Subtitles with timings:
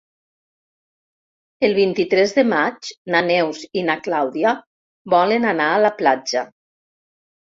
[1.67, 4.53] El vint-i-tres de maig na Neus i na Clàudia
[5.15, 6.45] volen anar a la platja.